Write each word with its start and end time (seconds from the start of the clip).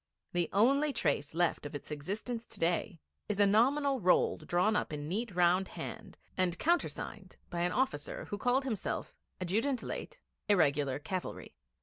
The 0.33 0.49
only 0.51 0.91
trace 0.93 1.35
left 1.35 1.63
of 1.63 1.75
its 1.75 1.91
existence 1.91 2.47
to 2.47 2.59
day 2.59 2.99
is 3.29 3.39
a 3.39 3.45
nominal 3.45 3.99
roll 3.99 4.39
drawn 4.39 4.75
up 4.75 4.91
in 4.91 5.07
neat 5.07 5.35
round 5.35 5.67
hand 5.67 6.17
and 6.35 6.57
countersigned 6.57 7.37
by 7.51 7.61
an 7.61 7.71
officer 7.71 8.25
who 8.25 8.39
called 8.39 8.63
himself 8.63 9.13
'Adjutant, 9.39 9.83
late 9.83 10.19
Irregular 10.49 10.97
Cavalry.' 10.97 11.55